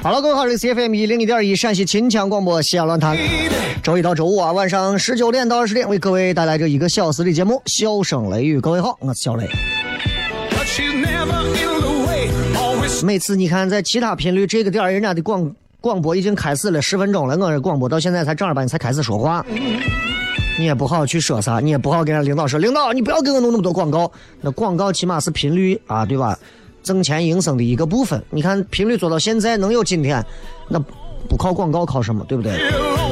[0.00, 0.02] Lady.
[0.02, 3.16] 好了，各位好，这里是 FM 一零一点一陕西秦腔广播西安论坛，
[3.82, 8.60] 周一到周五啊，晚上十九点到二十点为各位带来这一个小时的节目，笑声雷雨。
[8.60, 9.48] 各位好，我是小雷。
[13.04, 19.44] 每次你看在其他频率这个点，人家的广广播已经开始了十分钟了，我这广播到现在才正儿八经才开始说话，
[20.58, 24.10] 你也不好去说啥，你也不好跟人领导说，领导你不要给我弄那么多广告，
[24.40, 26.38] 那广告起码是频率啊，对吧？
[26.82, 28.22] 挣钱营生的一个部分。
[28.30, 30.24] 你看频率做到现在能有今天，
[30.68, 30.78] 那
[31.28, 32.58] 不靠广告靠什么，对不对？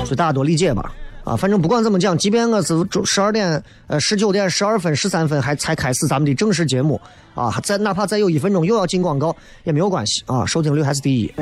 [0.04, 0.92] 所以大家多理解吧。
[1.24, 2.74] 啊，反正不管怎么讲，即便我是
[3.04, 6.98] 十二点、呃十九点十二分、十三分还才开始咱们的正式节目
[7.34, 11.30] 啊，再哪怕再有一分钟又要进广告也没有关系啊，收听率还是第一。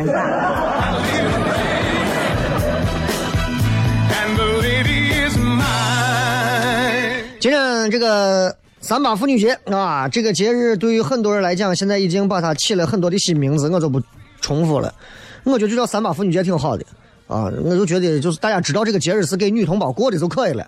[7.39, 14.01] 今天这个三八妇女节啊，这个节日对于很多人来讲，现在已经把它起了很多的新名字，我就不
[14.41, 14.95] 重复了。
[15.43, 16.87] 我觉得就叫三八妇女节挺好的
[17.27, 20.65] 啊，我就觉得就是大家知道这个节日是给女同胞过的就可以了，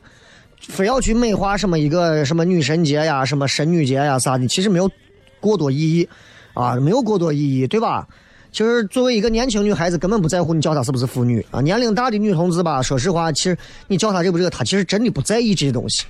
[0.61, 4.91] 非要去美化什么一个什么女神节呀、什么神女节呀啥的，其实没有
[5.39, 6.09] 过多意义
[6.55, 8.05] 啊，没有过多意义，对吧？
[8.51, 11.61] 其实作为一个年轻女孩子，根本不在乎你叫她是不是妇女啊。
[11.61, 13.57] 年龄大的女同志吧，说实话，其实
[13.87, 16.05] 你叫她这不这，她其实真的不在意这些东西。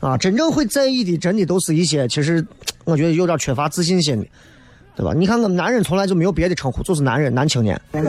[0.00, 2.44] 啊，真正会在意的，真的都是一些其实
[2.84, 4.26] 我觉得有点缺乏自信心的，
[4.96, 5.12] 对吧？
[5.14, 7.80] 你看我们男人从来就没有别的称呼，就是男人、男青年。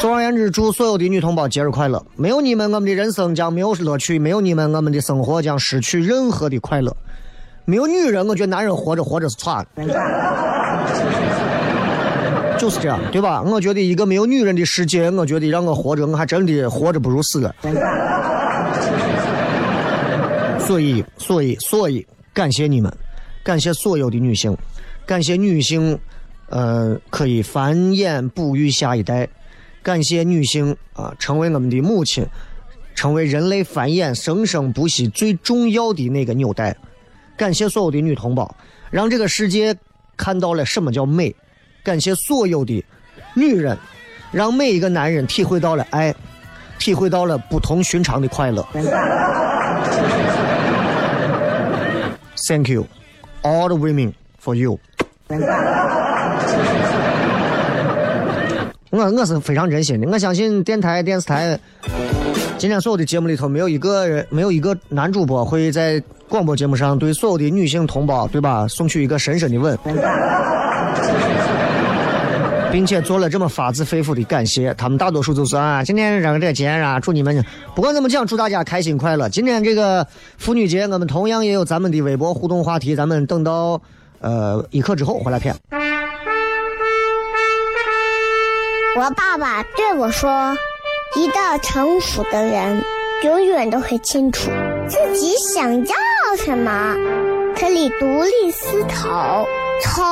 [0.00, 2.00] 总而言之，祝所有的女同胞节日快乐！
[2.14, 6.96] 没有你们，我们的人生将没有乐趣；没有你们，我们的生活将失去任何的快乐。
[7.64, 9.82] 没有女人，我觉得男人活着活着是差的。
[12.58, 13.40] 就是这样，对吧？
[13.42, 17.54] 我觉得一个没有女人的世界，我觉得让我活着，我还真的活着不如死了。
[20.58, 22.92] 所以，所以，所以，感谢你们，
[23.42, 24.56] 感谢所有的女性，
[25.06, 25.98] 感谢女性，
[26.50, 29.28] 呃，可以繁衍哺育下一代，
[29.82, 32.26] 感谢女性啊、成为我们的母亲，
[32.94, 36.76] 成为人类繁衍生生不息最重要的那个纽带。
[37.36, 38.54] 感谢所有的女同胞，
[38.90, 39.74] 让这个世界
[40.16, 41.34] 看到了什么叫美。
[41.88, 42.84] 感谢所有的
[43.34, 43.74] 女人，
[44.30, 46.14] 让每一个男人体会到了爱，
[46.78, 48.62] 体会到了不同寻常的快乐。
[52.46, 52.86] Thank you,
[53.40, 54.12] all the women
[54.44, 54.78] for you。
[58.90, 61.58] 我我是非常真心的，我相信电台、电视台
[62.58, 65.98] 今天所有的节目里头，没有一个人，没有一个男主播会在
[66.28, 69.78] 广播节目上对所有的女性同胞，对吧，送去一个深深的吻。
[72.70, 77.44] 并且做了这么发自肺腑的感谢，他们大多数都是啊，今天这个这个节啊，祝你们
[77.74, 79.28] 不管怎么讲，祝大家开心快乐。
[79.28, 80.06] 今天这个
[80.36, 83.80] 妇女节，我们同样也有咱们的微博互动话题，咱们等到
[84.20, 85.54] 呃一刻之后回来片。
[88.96, 90.56] 我爸爸对我说
[91.16, 92.82] ：“一个成熟的人，
[93.22, 94.50] 永远都会清楚
[94.88, 95.94] 自己想要
[96.36, 96.96] 什么，
[97.56, 99.46] 可以独立思考，
[99.84, 100.02] 从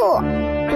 [0.00, 0.51] 不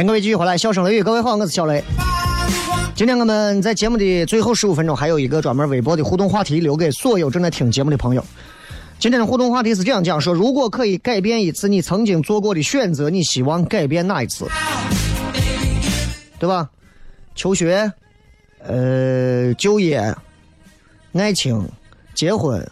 [0.00, 1.84] 欢迎各位继续回来，笑声雷雨，各位好，我是小雷。
[2.94, 8.24] 今天我们在节目的最后十五分钟，还有一个专门微博的互动话题，留给所有正在听节目的朋友。
[8.98, 14.46] 今天的互动话题是这样讲：说如果可以改变一次你曾经做过的选择，你希望改变哪一次？
[16.38, 16.70] 对吧？
[17.34, 17.92] 求学、
[18.62, 20.16] 呃，就业、
[21.12, 21.68] 爱情、
[22.14, 22.66] 结婚。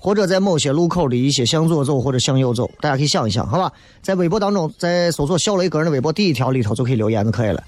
[0.00, 3.72] 或者在某些路口的一些向左走或者向右走，大家可以想一想，好吧？
[4.00, 7.62] 在微博当中，在搜索小雷个人的微博第一条里头就可以留言就可以了。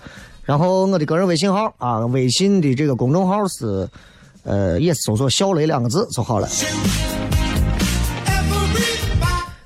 [0.44, 3.88] 然后我的个人微信号啊，微信的这个公众号是，
[4.44, 6.48] 呃，也是搜索小雷两个字就好了。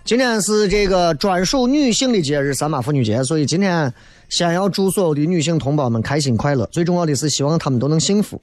[0.05, 3.93] 今天是这个专属女性的节日——三八妇女节，所以今天
[4.31, 6.67] 先要祝所有的女性同胞们开心快乐。
[6.72, 8.40] 最重要的是，希望她们都能幸福，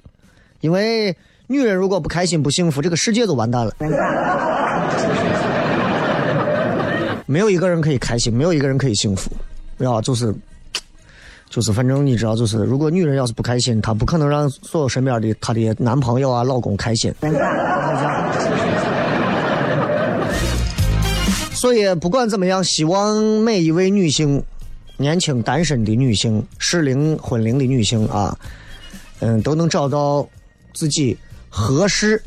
[0.59, 1.15] 因为。
[1.51, 3.75] 女人如果不开心不幸福，这个世界都完蛋了。
[7.25, 9.29] 没有一个人可以开心，没有一个人可以幸福，
[9.79, 10.33] 要，就是，
[11.49, 17.13] 就是，反正你知道，就是如果女人要是不开心，她不可能让所有身边的她的男朋友啊、老公开心。
[21.53, 24.41] 所以不管怎么样，希望每一位女性，
[24.95, 28.33] 年轻单身的女性、适龄婚龄的女性啊，
[29.19, 30.25] 嗯，都能找到
[30.73, 31.17] 自己。
[31.53, 32.23] 合适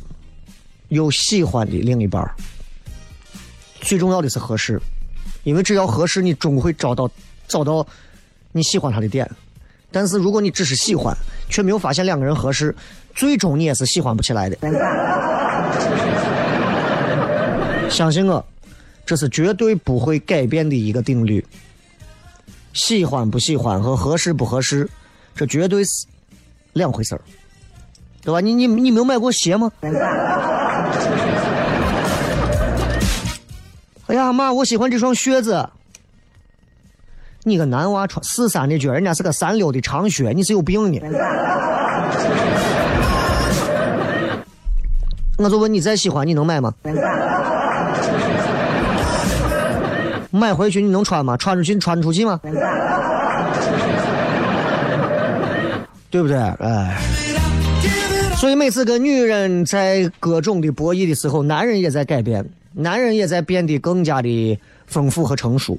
[0.89, 2.23] 又喜欢的另一半
[3.81, 4.79] 最重要的是合适，
[5.43, 7.11] 因为只要合适，你终会找到
[7.49, 7.85] 找到
[8.53, 9.29] 你喜欢他的点。
[9.91, 11.17] 但是如果你只是喜欢，
[11.49, 12.75] 却没有发现两个人合适，
[13.15, 14.57] 最终你也是喜欢不起来的。
[17.91, 18.45] 相信我，
[19.07, 21.45] 这是绝对不会改变的一个定律。
[22.73, 24.89] 喜欢不喜欢和合适不合适，
[25.35, 26.07] 这绝对是
[26.73, 27.21] 两回事儿。
[28.25, 28.41] 对吧？
[28.41, 29.71] 你你你没有买过鞋吗？
[34.07, 34.53] 哎呀妈！
[34.53, 35.69] 我喜欢这双靴子。
[37.43, 41.01] 你个男娃穿四三的脚，人家是个三六的长靴，你是有病呢？
[45.37, 46.73] 我就问你再喜欢，你能买吗？
[50.31, 51.37] 买回去你能穿吗？
[51.37, 52.41] 穿出去你穿出去吗？
[56.11, 56.37] 对不对？
[56.39, 56.97] 哎。
[58.45, 65.79] 所以每次跟女人在各种的博弈的时候，男人也在改变，男人也在变得更加的丰富和成熟。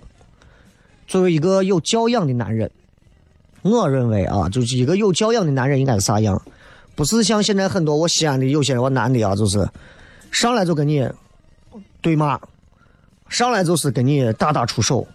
[1.06, 2.72] 作为一个有教养的男人，
[3.62, 6.42] 我认为啊，就是一个有教养的男人应该是啥样？
[6.96, 9.64] 不是像现在很多我西安的有些我男的啊，就是
[10.32, 11.08] 上来就跟你
[12.02, 12.40] 对骂，
[13.30, 15.08] 上来就是跟你大打出手，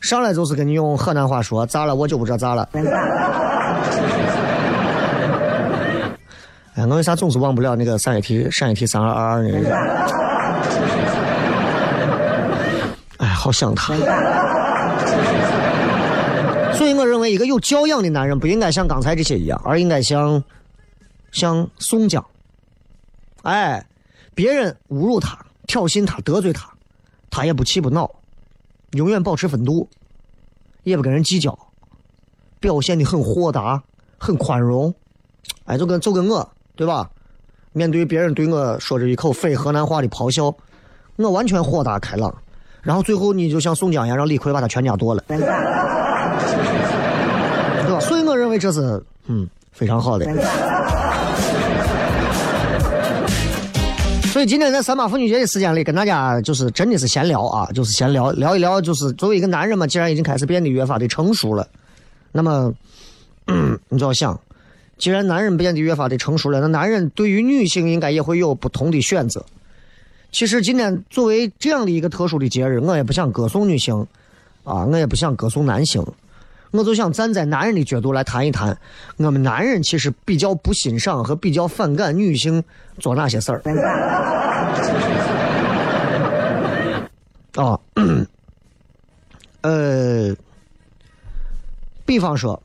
[0.00, 2.68] 上来就是跟你用河南话说咋了，我就不知道咋了。
[6.74, 9.68] 哎，我为啥总是忘不了那个三一 T 陕一题三二二二那个？
[13.18, 13.94] 哎，好想他。
[16.72, 20.42] 所以我认为，一个有教养的男人不应该像刚才这些一样，而应该像
[21.30, 22.24] 像宋江。
[23.42, 23.84] 哎，
[24.34, 26.72] 别人侮辱他、挑衅他、得罪他，
[27.30, 28.10] 他也不气不恼，
[28.92, 29.90] 永远保持风度，
[30.84, 31.58] 也不跟人计较，
[32.58, 33.82] 表现的很豁达、
[34.16, 34.94] 很宽容。
[35.66, 36.50] 哎，就跟就跟我。
[36.82, 37.08] 对吧？
[37.72, 40.52] 面对别人对我说着一口非河南话的咆哮，
[41.16, 42.34] 我完全豁达开朗。
[42.82, 45.38] 然后最后你就像宋江一样，让李逵把他全家剁了，对
[47.88, 48.00] 吧？
[48.00, 50.26] 所以我认为这是嗯非常好的。
[54.24, 61.64] 所以今天在三八妇女节的时间里，跟大家就是真的是闲聊啊，就是闲聊聊一聊，就是作为一个男人嘛，既然已经开始变得越发的成熟了，
[62.32, 62.72] 那么
[63.88, 64.38] 你就要想，
[64.98, 69.44] 既然男人变得越发的成熟了，那男人对于女性应该也会有不同的选择。
[70.30, 74.06] 其实今天作为这样的一个特殊的节日，我也不想歌颂女性，
[74.64, 76.02] 啊，我也不想歌颂男性，
[76.70, 78.78] 我就想站在男人的角度来谈一谈，
[79.16, 82.64] 我们男人其实比较不欣赏和比较反感女性
[82.98, 83.60] 做哪些事儿。
[87.56, 87.78] 啊，
[89.60, 90.34] 呃，
[92.06, 92.62] 比方说，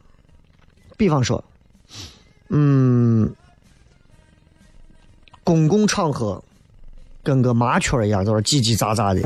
[0.95, 1.43] 比方说，
[5.47, 6.43] 公共场合。
[7.23, 9.21] 跟个麻雀一样，在那叽叽喳喳的。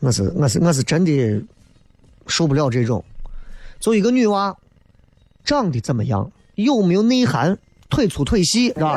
[0.00, 1.42] 我是我是我是真的
[2.26, 3.04] 受不了这种。
[3.80, 4.56] 作为一个女娃，
[5.44, 6.30] 长得怎么样？
[6.56, 7.56] 有没有内涵？
[7.90, 8.96] 腿粗腿细，是吧？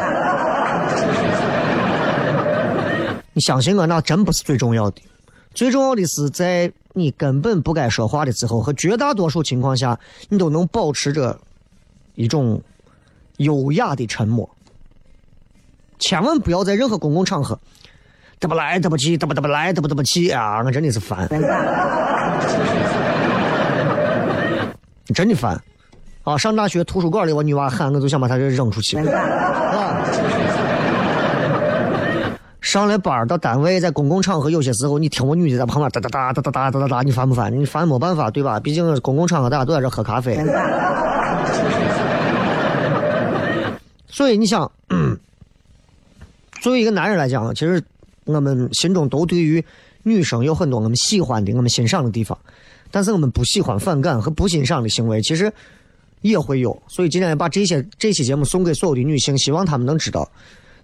[3.33, 5.01] 你相信我，那真不是最重要的。
[5.55, 9.99] 最重要的是，在你根本不该说话的时候，和绝大多数情况下，
[10.29, 11.39] 你都能保持着
[12.13, 12.61] 一种
[13.37, 14.47] 优雅的沉默。
[15.99, 17.57] 千万不要在任何公共场合，
[18.39, 20.61] 得不来得不去，得不得不来得不嘚不去啊！
[20.63, 21.27] 我真的是烦，
[25.15, 25.59] 真的烦
[26.23, 26.37] 啊！
[26.37, 28.95] 上大学图书馆里，我女娃喊，我就想把她给扔出去。
[29.09, 30.03] 啊！
[32.61, 37.51] 上了班到单位，在公共场合，有些时候你听我女的在旁边哒哒哒哒哒哒哒哒哒，你烦不烦？
[37.57, 38.59] 你烦没办法，对吧？
[38.59, 40.37] 毕竟公共场合大家都在这喝咖啡。
[44.17, 44.71] 所以你想。
[46.59, 47.81] 作为一个男人来讲，其实
[48.25, 49.63] 我们心中都对于
[50.01, 52.35] 女生有很多我们喜欢的、我们欣赏的地方，
[52.89, 55.53] 但是我们不喜欢、反感和不欣赏的行为，其实
[56.21, 56.81] 也会有。
[56.87, 60.27] 所以今天把这些这期节目送给所有的女性，希望她们能知道，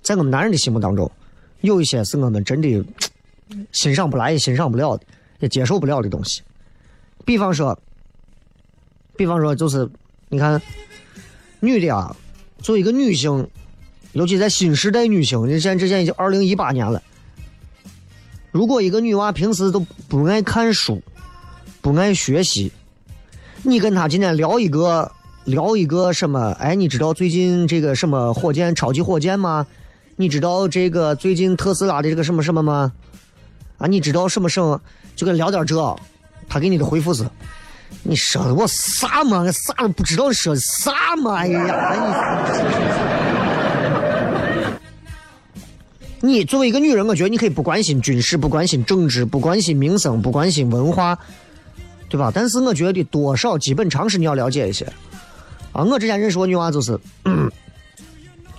[0.03, 1.11] 在我们男人的心目当中，
[1.61, 2.85] 有一些是我们真的
[3.71, 5.03] 欣赏不来、也欣赏不了的、
[5.39, 6.43] 也接受不了的东西。
[7.25, 7.77] 比方说，
[9.17, 9.89] 比方说，就是
[10.29, 10.61] 你看，
[11.61, 12.15] 女的啊，
[12.63, 13.47] 作为一个女性。
[14.13, 17.01] 尤其在新时代女性，你现在之前已经二零一八年了。
[18.51, 21.01] 如果一个女娃平时都不爱看书，
[21.81, 22.71] 不爱学习，
[23.63, 25.11] 你跟她今天聊一个
[25.45, 26.51] 聊一个什么？
[26.59, 29.65] 哎，你知道最近这个什么火箭超级火箭吗？
[30.15, 32.93] 你知道这个最近特斯拉的这个什么什么吗？
[33.79, 34.79] 啊，你知道什么什么？
[35.15, 35.95] 就跟聊点这，
[36.47, 37.25] 他给你的回复是：
[38.01, 39.41] 你说的我啥嘛？
[39.41, 41.35] 我啥都不知道，说的啥嘛？
[41.35, 42.43] 哎呀！
[46.19, 51.17] 你作为一个女人，我觉得你可以不关心军事，不关心政治，不关心民生，不关心文化，
[52.07, 52.31] 对吧？
[52.33, 54.85] 但是我觉得多少基本常识你要了解一些。
[55.73, 56.97] 啊，我之前认识个女娃就是，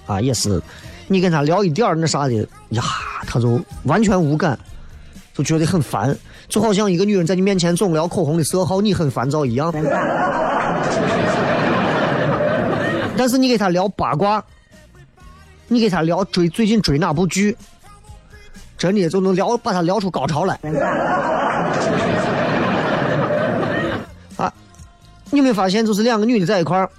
[0.05, 0.61] 啊，也是，
[1.09, 2.35] 你跟她聊一点那啥的
[2.71, 2.83] 呀，
[3.27, 4.59] 她就完全无感，
[5.35, 6.17] 就觉得很烦，
[6.49, 9.71] 就好像一个女人在你面前总聊口红的色号，你很烦躁一样。
[13.17, 14.43] 但是你给她聊八卦。
[15.67, 17.57] 你给她聊追最近追哪部剧，
[18.77, 20.55] 真的就能聊把她聊出高潮来。
[24.37, 24.53] 啊，
[25.31, 26.91] 你有没有发现，就是两个女的在一块儿？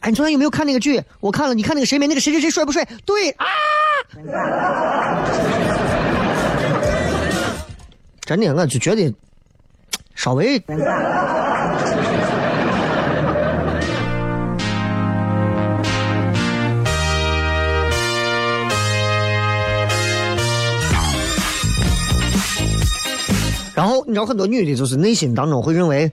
[0.00, 1.02] 哎，你昨天有没有看那个剧？
[1.20, 2.06] 我看了，你看那个谁没？
[2.06, 2.86] 那个谁谁谁帅不帅？
[3.06, 3.46] 对啊，
[8.34, 9.12] 真的，我就觉得
[10.14, 10.56] 稍微。
[23.74, 26.10] 然后你知道很多女的，就是内心当中会认为，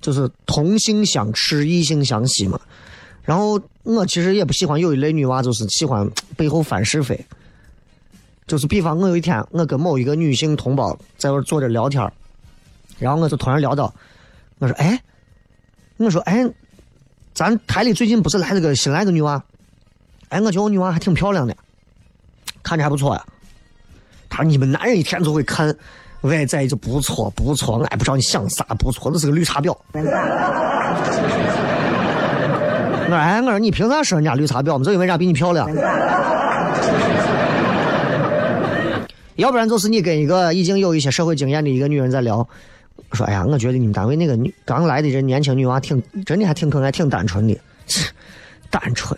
[0.00, 2.58] 就是同性相斥，异性相吸嘛。
[3.22, 7.26] 然后我其实也不喜欢有一类女娃，就是喜欢背后翻是非。
[8.48, 12.02] 就是比方我有一天，我跟某一个女性同胞在那坐着聊天
[12.98, 13.94] 然后我就突然聊到，
[14.58, 15.00] 我说：“哎，
[15.98, 16.44] 我说哎，
[17.32, 19.40] 咱台里最近不是来了个新来个女娃？
[20.30, 21.54] 哎，我觉得我女娃还挺漂亮的，
[22.64, 23.24] 看着还不错呀。”
[24.28, 25.72] 他说：“你们男人一天就会看。”
[26.22, 29.68] 外在就不错不错，俺不知道你想啥不错，那是个绿茶婊。
[29.92, 30.00] 我
[33.06, 34.72] 说哎，我说你凭啥说人家绿茶婊？
[34.72, 35.64] 我们就因为人家比你漂亮。
[39.38, 42.46] 要不然就是你跟一个已经有一些社会经验的一个女人在聊，
[43.12, 47.56] 说哎呀，我觉得你们单位那个女刚来的这年轻女娃挺真的还挺可爱，挺单纯的。
[48.68, 49.16] 单纯，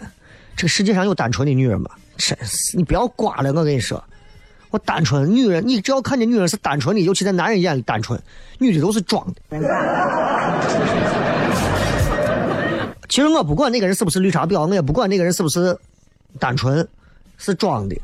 [0.54, 1.90] 这个世界上有单纯的女人吗？
[2.18, 4.02] 真是，你不要瓜了，我跟你说。
[4.70, 8.20] 我单纯，女人，你只要看见女人是单纯的，尤其在男人眼里单纯，
[8.58, 9.58] 女的都是装的。
[13.08, 15.74] 其实我不管那个人是不是绿茶婊，我也不管那个人是不是
[16.38, 16.86] 单纯，
[17.38, 17.96] 是装的。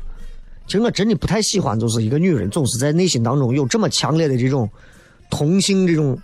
[0.67, 4.69] 其实我真的不太喜欢，就是一个女人总是在内心当中有这么强烈的这种
[5.29, 6.19] 同性这种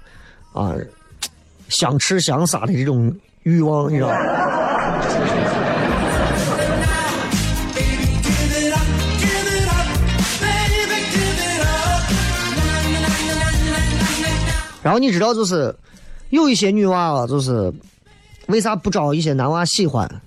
[0.52, 0.76] 啊
[1.70, 4.16] 相吃相杀的这种欲望，你知道吗？
[14.84, 15.74] 然后你知道，就是
[16.32, 17.74] 有一些女娃啊，就是
[18.48, 20.22] 为啥不招一些男娃喜欢？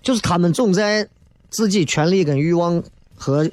[0.00, 1.04] 就是他们总在
[1.50, 2.80] 自己权利跟欲望
[3.20, 3.48] 和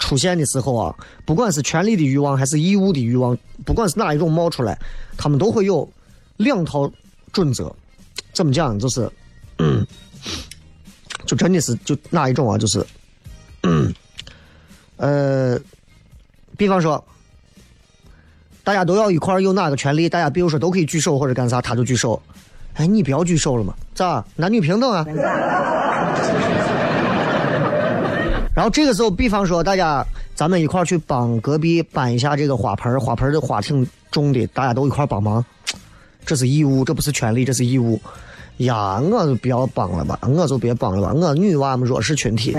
[0.00, 4.76] 出现的时候啊，不管是权利的欲望还是义务的欲望，不管是哪一种冒出来，
[5.16, 5.88] 他们都会有
[6.36, 6.90] 两套
[7.32, 7.72] 准则。
[8.32, 8.76] 怎么讲？
[8.78, 9.08] 就是，
[11.24, 12.58] 就真的是就哪一种啊？
[12.58, 12.84] 就是，
[14.98, 15.56] 呃，
[16.56, 17.02] 比方说。
[18.64, 20.10] 大家都要一块儿有哪个权利？
[20.10, 22.20] 大家比如说都可以举手或者干啥，他就举手。
[22.74, 23.74] 哎，你不要举手了嘛？
[23.94, 24.22] 咋？
[24.36, 25.06] 男女平等啊！
[28.58, 35.44] 然后这个时候，比方说大家咱们一块去帮隔壁搬一下这个花盆花盆的花挺重的，大家都一块帮忙。
[36.26, 38.00] 这是义务，这不是权利，这是义务。
[38.56, 42.52] 呀，我就不要帮了吧，我就别帮了吧，我女娃们弱势群体。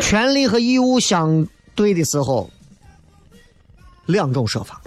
[0.00, 1.44] 权利和义务相
[1.74, 2.48] 对的时候。
[4.06, 4.80] 两种说法。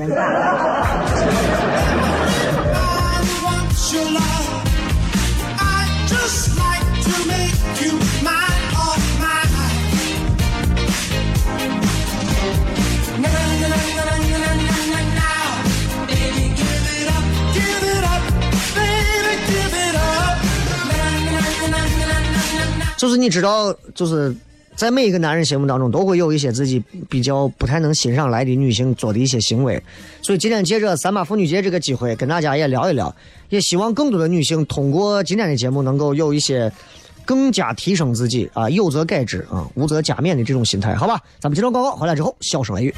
[23.02, 24.36] 就是你知道，就是。
[24.74, 29.84] 在每一个男人心目当中，都会有一些自己比较不太能欣赏来的女性做的一些行为，
[30.22, 33.14] 所以今天借着三八妇女节这个机会，跟大家也聊一聊，
[33.50, 36.72] 也希望更多的女性通过今天的节目，能够有一些
[37.26, 41.20] 更加提升自己啊，有则改之啊，无则加勉的这种心态，好吧？
[41.40, 42.96] 咱们接着广告回来之后，笑声来语，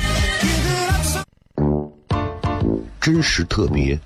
[3.01, 3.99] 真实特别，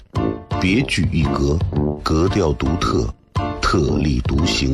[0.61, 1.59] 别具一格，
[2.01, 3.13] 格调独特，
[3.61, 4.73] 特立独行。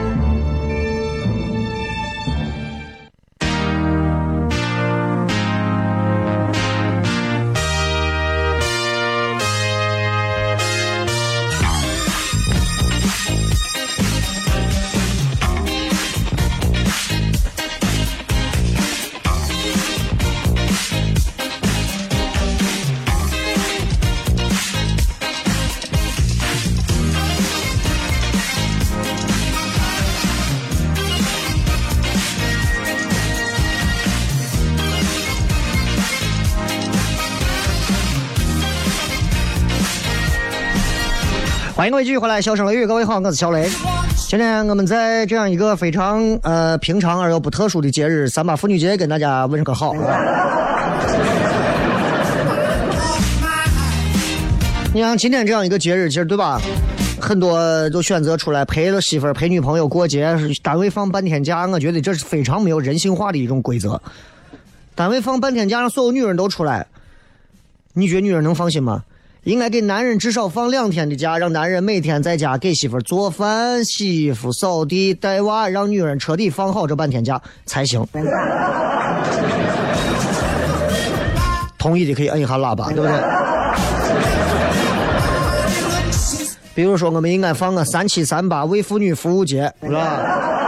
[41.81, 43.67] 欢迎各位继续回来，笑声雷雨，各位好，我是小雷。
[44.27, 49.95] 今天我们在这样一个非常呃平常而又不特殊的节日——三八妇女节，跟大家问个好。
[54.93, 56.61] 你像今天这样一个节日，其实对吧？
[57.19, 63.99] 很多都选择出来陪着媳妇儿、陪女朋友过节，单位放半天假，我觉得这是非常没有人性化的一种规则。
[64.93, 66.85] 单位放半天假，让所有女人都出来，
[67.93, 69.03] 你觉得女人能放心吗？
[69.43, 78.05] 应该给男人至少放两天的假，让男人每天在家给媳妇做饭、洗衣服、扫地、带娃，让女人彻底放好这半天假才行。
[81.79, 83.11] 同意的可以摁一下喇叭，对不对？
[86.75, 90.60] 比如说，我们应该放个三七三八为妇女服务节，是吧？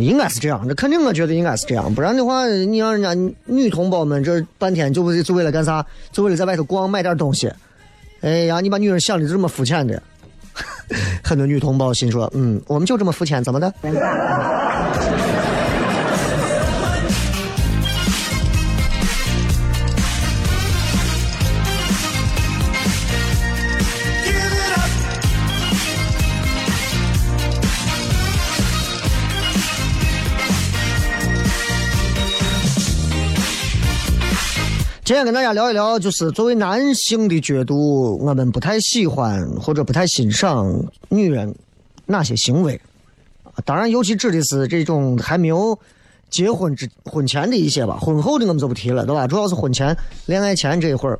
[0.00, 5.84] 应该是这样，这肯定我觉得应该是这样，不然的话，你让人家女同胞们这半天就为就为了干啥？
[6.12, 7.50] 就为了在外头逛买点东西。
[8.20, 10.02] 哎呀，你把女人想的这么肤浅的，
[11.22, 13.72] 很多女同胞心说，嗯，我们就这么肤浅，怎么的？
[35.08, 41.54] 今天跟大家聊一聊，就是作为男性的角度，我们不太喜欢或者不太欣赏女人
[42.04, 42.78] 哪些行为。
[43.64, 45.78] 当然，尤其指的是这种还没有
[46.28, 49.26] 结婚之婚前的一些吧，婚后的我们就不提了，对吧？
[49.26, 51.18] 主要是婚前恋爱前这一会儿，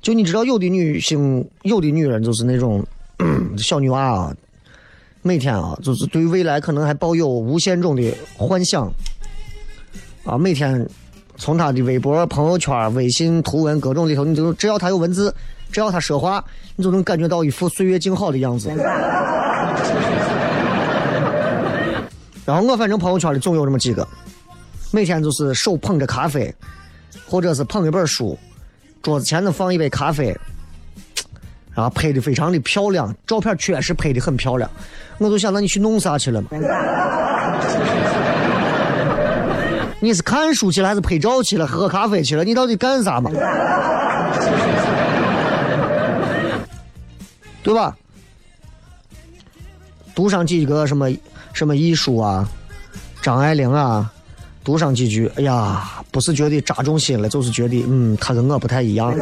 [0.00, 2.86] 就你知道，有的女性，有的女人就是那种
[3.58, 4.36] 小女娃啊，
[5.20, 8.88] 每天啊，就是对未来可能还抱有无限种的幻想
[10.22, 10.88] 啊，每天。
[11.36, 15.34] 从他的微博、朋友圈、微信图文各种里头，你就只要他有文字，
[15.72, 16.44] 只要他说话，
[16.76, 18.70] 你就能感觉到一副岁月静好的样子。
[22.46, 24.06] 然后我反正朋友圈里总有这么几个，
[24.92, 26.54] 每天就是手捧着咖啡，
[27.26, 28.38] 或者是捧一本书，
[29.02, 30.26] 桌子前头放一杯咖啡，
[31.74, 34.70] 然后拍的非常的漂亮，照片确实拍的很漂亮。
[35.18, 36.48] 我就想那你去弄啥去了嘛？
[40.04, 41.66] 你是看书去了还是拍照去了？
[41.66, 42.44] 喝咖啡去了？
[42.44, 43.30] 你到底干啥嘛？
[47.62, 47.96] 对吧？
[50.14, 51.10] 读上几个什么
[51.54, 52.46] 什么艺术啊，
[53.22, 54.12] 张爱玲啊，
[54.62, 59.10] 读上几句，哎呀，不是觉得扎中心了，就是觉得嗯，他跟我不太一样，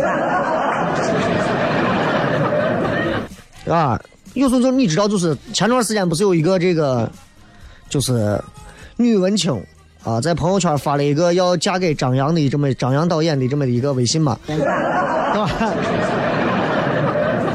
[3.70, 3.96] 啊，
[4.34, 7.08] 有时候你知道，就是前段时间不是有一个这个，
[7.88, 8.42] 就是
[8.96, 9.64] 女文青。
[10.04, 15.48] 啊，在朋友圈发了一个要嫁给张扬的这么张扬导演的这么一个微信嘛，对吧？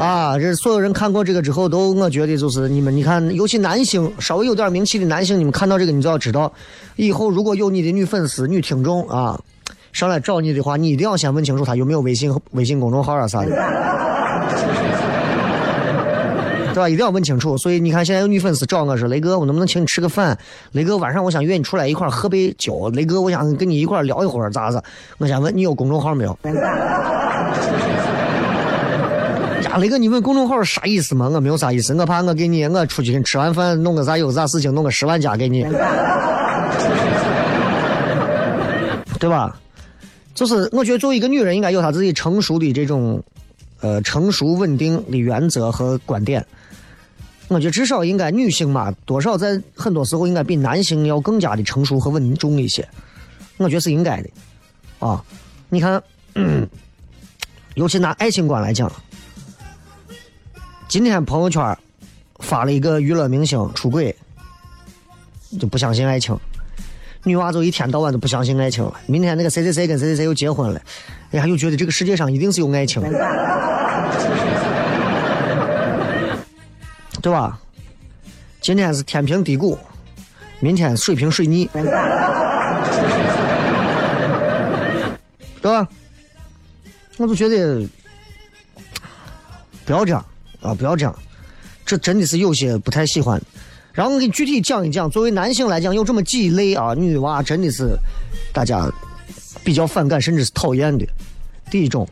[0.00, 6.50] 啊，这所有人看过这个之后，都我觉得就是你们，你看，尤其男性稍微有点名气的男性，你们看到这个，你就要知道，
[6.96, 9.38] 以后如果有你的女粉丝、女听众啊，
[9.92, 13.50] 上来找你的话，你一定要先问清楚他有没有微信、微信公众号啊啥的。
[16.78, 16.88] 是吧？
[16.88, 17.58] 一定要问清楚。
[17.58, 20.38] 所以你看，现在有女粉丝找我说：“雷哥，我能不能请你吃个饭？
[20.70, 22.88] 雷哥，晚上我想约你出来一块喝杯酒。
[22.90, 24.80] 雷哥，我想跟你一块聊一会儿，咋子？
[25.18, 26.38] 我先问你有公众号没有？
[29.64, 31.28] 呀，雷哥，你问公众号啥意思嘛？
[31.28, 35.66] 我没有啥意思，我怕我给你，我出去吃完饭，弄个啥有啥事情，弄个十万加给你，
[39.18, 39.58] 对吧？
[40.32, 43.20] 就是我觉得作为一个女人，应该有她自己成熟的这种，
[43.80, 46.46] 呃，成熟稳定的原则和观点。
[47.48, 52.86] 我觉得至少应该女性嘛，多少在很多时候应该比男性要更加的成熟和稳重一些，
[53.56, 54.28] 我觉得是应该的，
[54.98, 55.24] 啊，
[55.70, 56.02] 你看，
[57.74, 58.92] 尤其拿爱情观来讲，
[60.88, 61.76] 今天朋友圈
[62.40, 64.14] 发了一个娱乐明星出轨，
[65.58, 66.38] 就不相信爱情，
[67.24, 68.94] 女娃就一天到晚都不相信爱情了。
[69.06, 70.82] 明天那个谁谁谁跟谁谁谁又结婚了，
[71.30, 73.02] 哎呀，又觉得这个世界上一定是有爱情。
[77.20, 77.58] 对吧？
[78.60, 79.78] 今天是天平低谷，
[80.60, 81.68] 明天水平水逆，
[85.62, 85.88] 对吧？
[87.16, 87.86] 我就觉得
[89.84, 90.24] 不要这样
[90.60, 91.14] 啊，不要这样，
[91.86, 93.40] 这真的是有些不太喜欢。
[93.92, 97.96] 然后我给你具体讲一讲，作为男性来讲，有这么几类啊，女娃真的是
[98.52, 98.90] 大家
[99.64, 101.06] 比较反感甚至是讨厌的。
[101.70, 102.08] 第一种，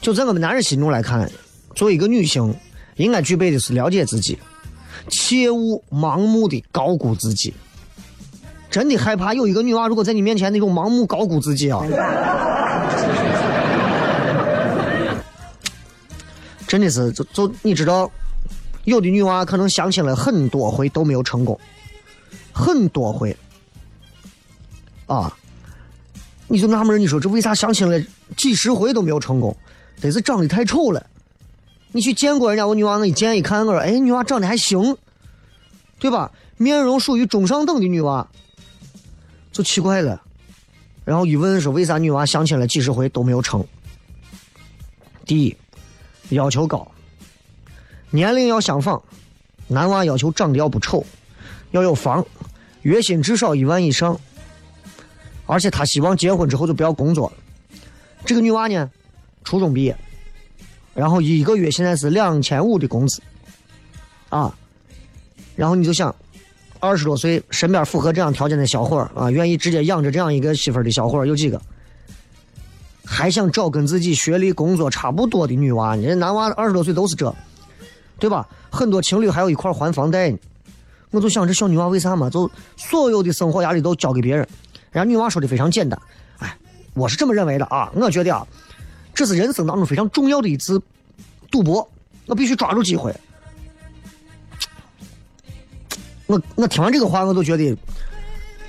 [0.00, 1.30] 就在我们男人心中来看。
[1.74, 2.54] 作为一个女性，
[2.96, 4.38] 应该具备的是了解自己，
[5.08, 7.54] 切勿盲目的高估自己。
[8.70, 11.82] 真的害怕有一个女娃如果在你面前那种盲目高估自己啊，
[16.68, 18.08] 真的是就就你知道，
[18.84, 21.58] 有的女娃可能相亲了很多回都没有成功，
[22.52, 23.36] 很多回
[25.06, 25.36] 啊，
[26.46, 28.00] 你就纳闷你说这为啥相亲了
[28.36, 29.56] 几十回都没有成功？
[30.00, 31.04] 得是长得太丑了。
[31.92, 34.96] 你去见过人家我女娃，我一见一看，我说：“哎，女娃长得还行，
[35.98, 36.30] 对吧？
[36.56, 38.28] 面容属于中上等的女娃，
[39.50, 40.22] 就奇怪了。
[41.04, 43.66] 然后一问说，为啥女娃相亲了几十回都没有成？
[45.26, 45.56] 第一，
[46.28, 46.88] 要求高，
[48.10, 49.02] 年龄要相仿，
[49.66, 51.04] 男娃要求长得要不丑，
[51.72, 52.24] 要有房，
[52.82, 54.20] 月薪至少一万以上，
[55.46, 57.32] 而且他希望结婚之后就不要工作。
[58.24, 58.88] 这个女娃呢？”
[59.42, 59.96] 初中毕业，
[60.94, 63.20] 然后一个月现在是两千五的工资，
[64.28, 64.54] 啊，
[65.56, 66.14] 然后你就想，
[66.78, 71.60] 二十多岁身边符合这样条件的小伙儿啊，愿意直接养着这样一个媳妇儿的小伙儿有几个？
[73.04, 77.34] 还想找跟自己学历、工作差不多的女娃，人家男娃二十多岁都是这，
[78.18, 78.48] 对吧？
[78.70, 80.38] 很多情侣还有一块还房贷呢。
[81.10, 82.30] 我就想这小女娃为啥嘛？
[82.30, 84.46] 就所有的生活压力都交给别人。
[84.92, 86.00] 人家女娃说的非常简单，
[86.38, 86.56] 哎，
[86.94, 87.90] 我是这么认为的啊。
[87.96, 88.46] 我觉得啊，
[89.20, 90.80] 这是人生当中非常重要的一次
[91.50, 91.86] 赌博，
[92.24, 93.14] 我必须抓住机会。
[96.26, 97.76] 我我听完这个话，我都觉得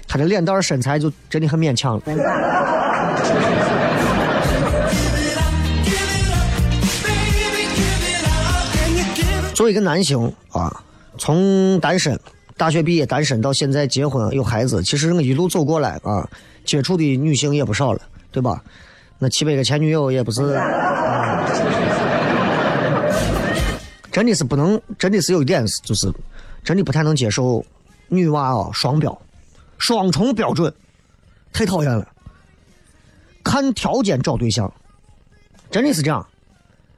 [0.05, 2.01] 他的脸蛋身材就真的很勉强了。
[9.55, 10.83] 作为一个男性啊，
[11.17, 12.19] 从单身、
[12.57, 16.29] 大学毕业单身到现在结婚有孩子，其实我一路走过来啊，
[16.65, 18.01] 接触的女性也不少了，
[18.33, 18.61] 对吧？
[19.23, 20.41] 那七百个前女友也不是，
[24.11, 26.11] 真的是不能，真的是有一点是，就是
[26.63, 27.63] 真的不太能接受
[28.07, 29.15] 女娃啊双标、
[29.77, 30.73] 双重标准，
[31.53, 32.07] 太讨厌了。
[33.43, 34.73] 看条件找对象，
[35.69, 36.27] 真的是这样，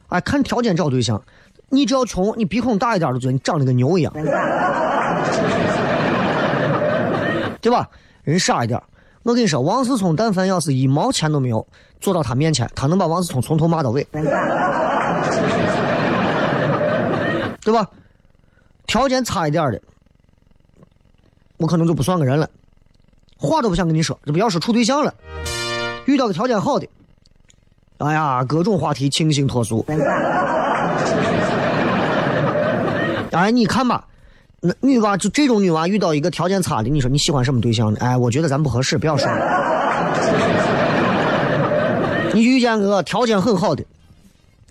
[0.07, 1.21] 哎，看条件找对象。
[1.67, 4.13] 你只要穷，你鼻孔大一点都觉得你长得跟牛一样，
[7.59, 7.89] 对吧？
[8.23, 8.81] 人傻一点，
[9.23, 11.65] 我跟你说，王思聪但凡要是一毛钱都没有，
[12.01, 14.05] 坐到他面前，他能把王思聪从头骂到尾，
[17.61, 17.89] 对吧？
[18.85, 19.81] 条件差一点的，
[21.57, 22.49] 我可能就不算个人了，
[23.37, 25.13] 话都不想跟你说，这不要说处对象了。
[26.05, 26.85] 遇到个条件好的，
[27.99, 29.85] 哎呀，各种话题倾心脱俗。
[33.31, 34.05] 哎，你看吧，
[34.65, 37.99] 那女娃就这种女娃遇到一个条件差的，你说你喜欢什么对象呢？
[37.99, 39.37] 哎，我觉得咱不合适，不要说了。
[42.33, 43.83] 你遇见个条件很好的，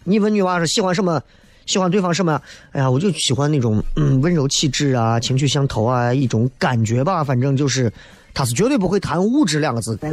[0.05, 1.21] 你问女娃是喜欢什么？
[1.67, 2.41] 喜欢对方什么？
[2.73, 7.23] 哎呀，我就喜欢那种嗯温柔气质啊，情趣相投啊，一种感觉吧。
[7.23, 7.93] 反正就是，
[8.33, 9.99] 他是绝对不会谈物质两个字。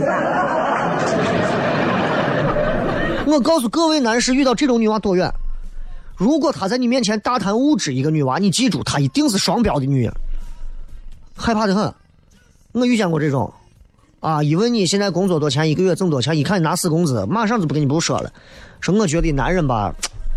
[3.26, 5.32] 我告诉各位男士，遇到这种女娃多远？
[6.20, 10.14] 如果他在你面前大谈物质，一个女娃，你记住，她一定是双标的女人，
[11.34, 11.94] 害怕的很。
[12.74, 13.54] 我遇见过这种，
[14.20, 18.30] 啊，一问你现在工作多钱，一个月挣多钱，一看你拿死工资，马上就不跟你不说了。
[18.82, 19.96] 说我觉得男人吧，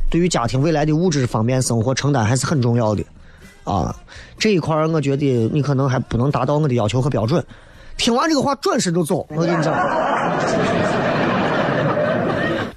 [0.08, 3.04] 对于家庭未来的物质方面生活承担还是很重要的，
[3.64, 3.92] 啊，
[4.38, 7.44] 这一块我觉得你可能还不能达到我的要求和标准。
[7.96, 9.26] 听完这个话，转身就走。
[9.30, 9.74] 我跟你讲。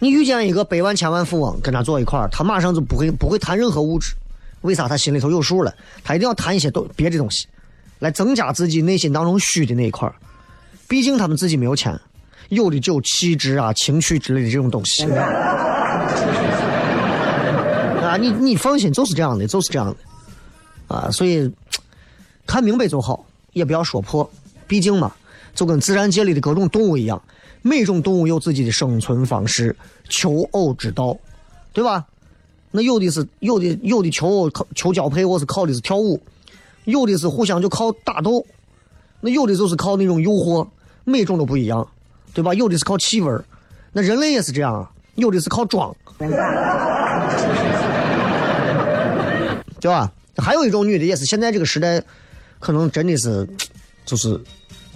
[0.05, 4.13] 你遇见一个百万千万富翁，跟他坐一块儿，他马上就不会不会谈任何物质，
[4.61, 4.87] 为啥？
[4.87, 7.47] 他心里头有数了，他一定要谈一些东别的东西，
[7.97, 10.13] 来增加自己内心当中虚的那一块儿。
[10.87, 11.99] 毕竟他们自己没有钱，
[12.49, 15.05] 有的就气质啊、情趣之类的这种东西。
[18.05, 21.51] 啊，你你放心，就是这样的，就是这样的，啊，所以
[22.45, 24.29] 看明白就好，也不要说破，
[24.67, 25.11] 毕竟嘛，
[25.55, 27.19] 就跟自然界里的各种动物一样。
[27.67, 29.75] 每种动物有自己的生存方式、
[30.07, 31.17] 求偶之道，
[31.73, 32.05] 对吧？
[32.69, 36.15] 那有的是有的有的求偶靠求交配，我是靠的是跳舞；
[36.83, 38.45] 有的是互相就靠打斗，
[39.19, 40.67] 那有的就是靠那种诱惑，
[41.05, 41.87] 每种都不一样，
[42.35, 42.53] 对吧？
[42.53, 43.35] 有的是靠气味
[43.91, 45.91] 那人类也是这样啊，有的是靠装，
[49.79, 50.11] 对吧？
[50.37, 51.99] 还有一种女的也是现在这个时代，
[52.59, 53.49] 可能真的是
[54.05, 54.39] 就是。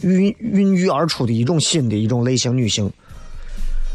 [0.02, 2.92] 孕孕育而出的一种新的一种类型女性，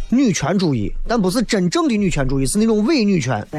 [0.08, 3.46] 女权主义，但不是真正的女权主义，是那种伪女权。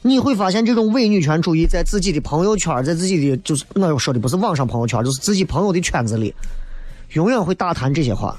[0.00, 6.34] 你会发现，这种伪女权主义在自己的朋友圈，在自己的就是我说的不是网上朋友圈，就是自己朋友的圈子里，
[7.12, 8.38] 永远会大谈这些话。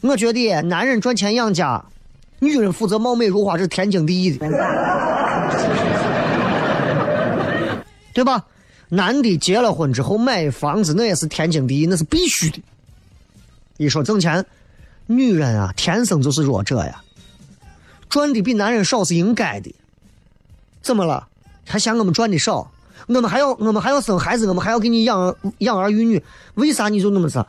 [0.00, 1.84] 我觉得男人赚钱养家，
[2.40, 4.46] 女人负责貌美如花，这是天经地义的，
[8.12, 8.44] 对吧？
[8.94, 12.62] 男的结了婚之后买房子，那也是天经地义，那是必须的。
[13.76, 14.44] 一说挣钱，
[15.06, 17.02] 女人啊，天生就是弱者呀，
[18.08, 19.74] 赚的比男人少是应该的。
[20.80, 21.26] 怎么了？
[21.66, 22.70] 还嫌我们赚的少？
[23.08, 26.22] 我们还要我们还要生孩子，我们还要给你养养儿育女，
[26.54, 27.44] 为啥你就那么子？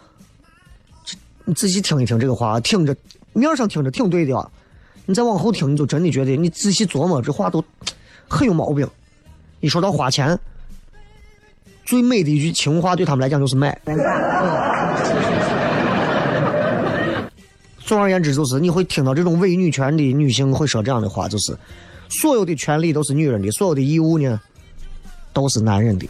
[1.44, 2.96] 你仔细听一听这个话，听着
[3.34, 4.50] 面上听着挺对的啊，
[5.06, 7.64] 你再往后听，你就真的觉得你仔细琢磨，这话都
[8.28, 8.90] 很有毛病。
[9.60, 10.40] 一说到花钱。
[11.86, 13.80] 最美的一句情话，对他们来讲就是买。
[17.86, 21.56] 总而言之，就是你会听到这种伪女权的女性会说这样的话，就是
[22.10, 24.42] 所有的权利都是女人的，所有的义务呢
[25.32, 26.08] 都是男人的。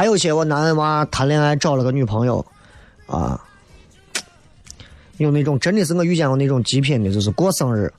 [0.00, 2.42] 还有些我男娃谈恋爱找了个女朋友，
[3.06, 3.38] 啊，
[5.18, 7.92] 有那种真的是我遇见过那种极品的，就是过生日，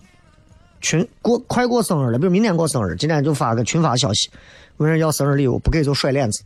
[0.80, 4.32] 群过快过生日了，比如明天过生日，今天就发个群发消息，
[4.78, 6.42] 问人要生日礼物，不给就甩脸子。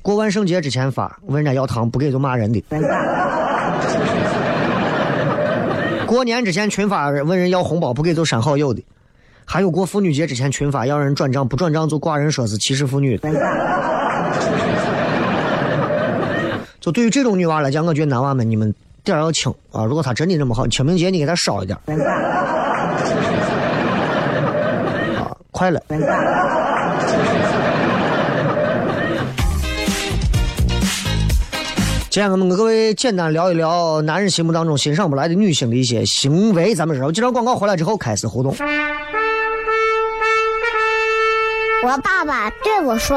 [0.00, 2.64] 过万圣节之前发，问人家要糖，不给就骂人的。
[6.06, 8.82] 过年之前群发问人要红包，不给就删好友的。
[9.44, 13.20] 还有过妇女节之前群发要人转账，不转账就挂人说是歧视妇女。
[16.80, 19.84] 就对于这种女娃来讲，我觉得男娃们你们点儿要轻啊！
[19.84, 21.78] 如果她真的那么好，清明节你给她少一点。
[25.18, 25.82] 啊，快乐。
[32.12, 36.74] 今天我们跟各位简单聊一聊男人心目当中欣赏不来的女性的一些行为。
[36.74, 38.52] 咱们知道，这张广告回来之后开始互动。
[41.84, 43.16] 我爸爸对我说：“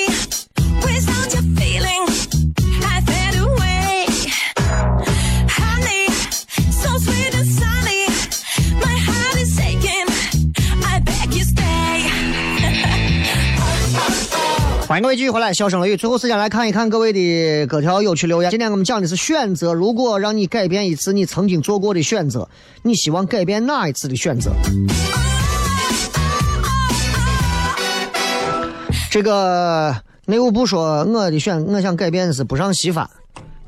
[15.01, 15.97] 各位继续回来，笑声雷雨。
[15.97, 18.51] 最后时间来看一看各位的各条有趣留言。
[18.51, 22.47] 今天我们讲的是选择，如果让你改变一次你曾经做过的选择，
[22.83, 24.51] 你希望改变哪一次的选择？
[29.09, 29.95] 这个
[30.27, 33.09] 内务部说我的选，我想改变的是不上西翻，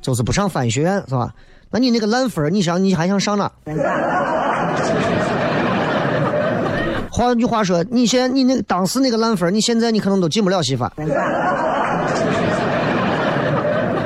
[0.03, 1.33] 就是不上翻学院，是吧？
[1.71, 3.51] 那你那个烂分你想你还想上哪？
[7.15, 10.91] 换句话说，你现在你那个当时那个烂分儿你现在你可能都进不了西法。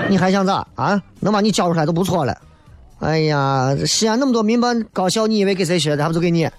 [0.10, 1.02] 你还想咋啊？
[1.22, 2.36] 能把你教出来都不错了。
[3.00, 6.04] 哎呀，西安那么多民办高校，你以为给谁学的？
[6.04, 6.50] 还不就给你？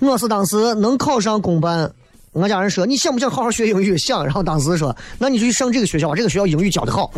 [0.00, 1.90] 我是当时能考上公办，
[2.32, 3.98] 我家人说你想不想好好学英语？
[3.98, 4.24] 想。
[4.24, 7.10] 然后当时说，那你就去上这个学校吧，这个学校英语教的好。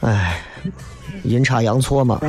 [0.00, 0.38] 哎，
[1.24, 2.20] 阴差阳错嘛。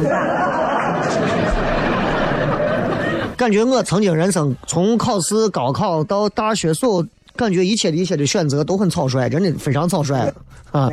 [3.37, 10.31] 感觉我曾经人生从考试、高考到大学，所有感觉一切的一切的选择都很草率，真的非常草率
[10.71, 10.89] 啊。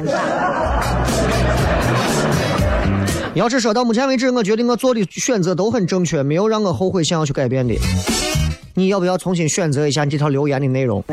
[3.34, 7.74] 要是说到目前为止，我觉得我做的选择都很正确，没有让我后悔想要去改变的。
[8.74, 11.04] 你要不要重新选择一下你这条留言的内容？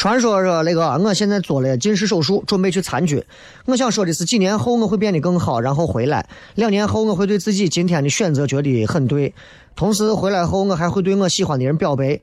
[0.00, 3.22] 传说说那个，我现在做了近视手术，准备去参军。
[3.66, 6.26] 我想说的是，几年后我会变得更好，然后回来。
[6.54, 9.34] 两年后我会对自己今天的选择觉得很对。
[9.76, 12.18] 同时回来后，我还会对我喜欢的人表白：“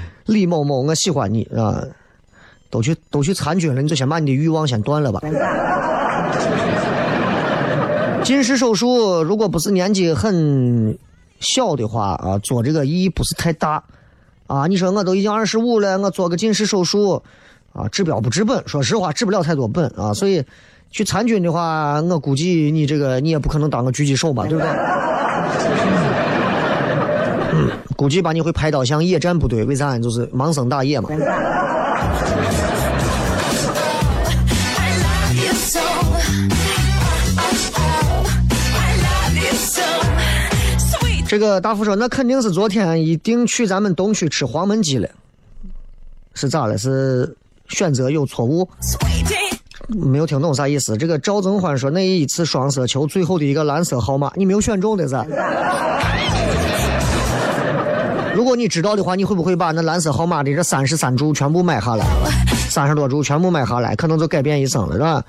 [0.26, 1.82] 李某某，我喜欢你啊！”
[2.70, 5.20] 都去都去参军了，你就先把你的欲望先断了吧。
[8.22, 10.96] 近视手术如果不是年纪很
[11.40, 13.82] 小的话啊，做这个意义不是太大。
[14.46, 17.22] 啊，你说我都已经二十五了，我做个近视手术，
[17.72, 18.62] 啊，治标不治本。
[18.66, 20.14] 说实话，治不了太多本啊。
[20.14, 20.44] 所以，
[20.90, 24.70] 去参军的话，我估计你这个你也不可能当个狙击手吧，对不对？
[27.96, 29.98] 估计把你会派到像野战部队，为啥？
[29.98, 31.08] 就是盲僧打野嘛。
[41.28, 45.08] 这个大福说，那肯定是昨天一定去咱们东区吃黄焖鸡了，
[46.34, 46.78] 是咋了？
[46.78, 47.36] 是
[47.68, 48.68] 选择有错误？
[49.88, 50.96] 没有听懂啥意思。
[50.96, 55.26] 这个赵增欢说，那一次双色球最后的一个蓝色号码，你没有选中的噻。
[58.34, 62.06] 如果你知道的话，你会不会把那蓝色号码的这三十三注全部买下来？
[62.68, 65.24] 三十多注全部买下来，可能就改变一生了，是吧？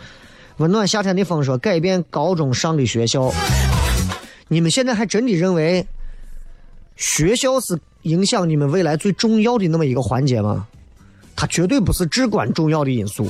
[0.58, 3.32] 温暖夏天的风说，改变高中上的学校。
[4.48, 5.86] 你们现在还真的认为
[6.96, 10.68] 学校是影响你们未来最重要的那么一个环节吗？
[11.36, 13.28] 它绝对不是至关重要的因素。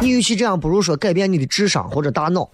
[0.00, 2.50] 你与其这样，不如说改变你的智商或者大脑。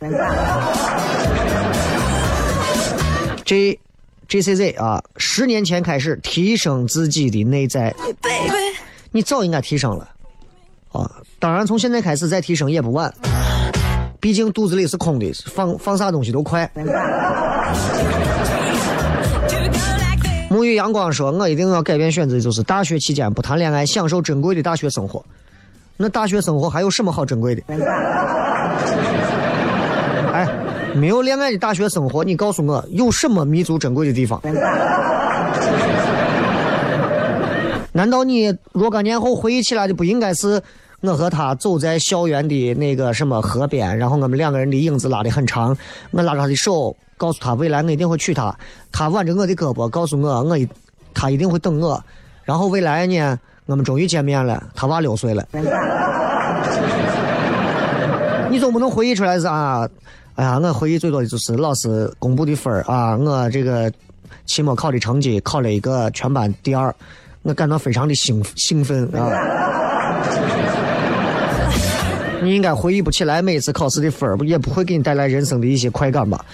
[3.45, 3.81] J
[4.29, 7.95] J C Z 啊，十年前开始提升自己的内在.
[9.11, 10.07] 你早应该提升了
[10.93, 11.11] 啊！
[11.39, 13.11] 当然，从现在开始再提升也不晚。
[14.21, 16.71] 毕竟肚子里是空的，放放啥东西都快。
[20.51, 25.25] 沐浴阳光说：“我一定要改变选择，就是大学期间不谈恋爱，享受珍贵的大学生活。
[25.97, 27.63] 那大学生活还有什么好珍贵的？
[30.33, 30.49] 哎，
[30.95, 34.41] 没有恋爱的大学生活，你告诉我有什么弥足珍贵的地方？
[37.93, 40.63] 难道你若干年后回忆起来的不应该是
[41.01, 45.77] 我和他走在校园的那个什么河边，然后我们两个人的影子拉得很长，
[46.11, 48.53] 我拉着他的手，告诉他未来我一定会娶她，
[48.91, 50.69] 他挽着我的胳膊，告诉我我一
[51.15, 52.03] 他一定会等我，
[52.43, 55.47] 然后未来呢，我们终于见面了，他娃六岁了。
[58.51, 59.89] 你总不能回忆出来是啊，
[60.35, 63.93] 哎呀，我回忆最多的就是老师公布的分啊，我这个
[64.47, 66.93] 期末考的成绩考了一个全班第二，
[67.43, 69.31] 我感到非常的兴兴奋啊。
[72.43, 76.45] 你应该回忆不起来每一次考试的分儿，也不会给你带来人生的一些快感吧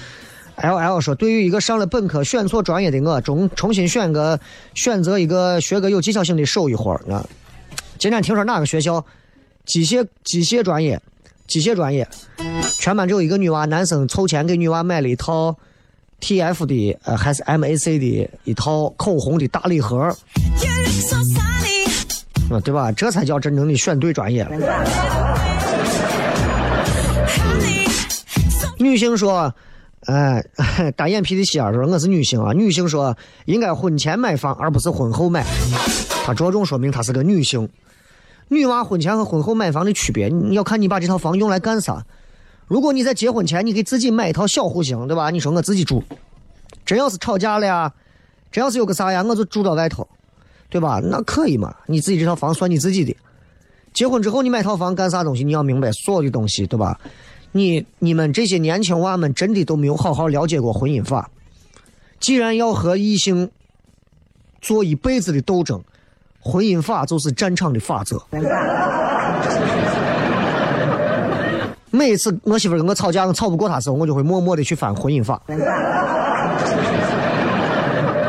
[0.57, 4.39] ？L L 说，对于一个上了本科选错专业的我，重重新选个
[4.74, 7.26] 选择一个学个有技巧性的手艺活儿啊。
[7.99, 9.05] 今天听说哪个学校
[9.64, 11.01] 机械机械专业，
[11.47, 12.09] 机械专业，
[12.78, 15.57] 全班只有一个女娃，男生凑钱给女娃买了一套
[16.20, 20.16] T F 的呃还是 M A C 的一套口红的大礼盒，
[22.62, 22.93] 对吧？
[22.93, 25.73] 这才叫真正的选对专业了。
[28.78, 29.53] 女性说
[30.07, 30.45] ：“哎，
[30.97, 32.53] 单眼皮的西儿说我是女性啊。
[32.53, 33.16] 女性说
[33.47, 35.45] 应该婚前买房，而不是婚后买。
[36.24, 37.68] 她着重说明她是个女性。
[38.49, 42.05] 女娃婚前和婚后买房的区别，你要看你把这套房用来干啥。
[42.66, 45.30] 如果你在结婚前你给自己买一套小户型，对吧？
[45.30, 46.03] 你说我自己住，
[46.85, 47.93] 真要是吵架了呀，
[48.53, 50.07] 真要是有个啥呀，我就住到外头，
[50.68, 51.01] 对吧？
[51.03, 51.74] 那可以嘛？
[51.87, 53.16] 你自己这套房算你自己的。
[53.95, 55.45] 结婚之后你买套房干啥东西？
[55.45, 56.99] 你要明白所有的东西，对吧？
[57.57, 61.30] 你你们这些年轻娃们真的都没有好好了解过婚姻法。
[62.18, 63.48] 既然要和异性
[64.61, 65.80] 做一辈子的斗争，
[66.40, 68.20] 婚姻法就是战场的法则。
[71.92, 75.40] 每一次我媳妇跟我吵架，我吵不过她的时候，我就会默默的去翻婚姻法，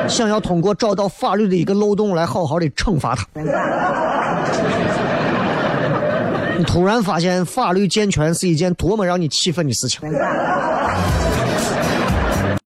[0.08, 3.26] 想要通过找到法律的一个漏洞来好好的惩罚她。
[6.58, 10.00] 你突然发现法律健全是一件多么让你气愤的事情。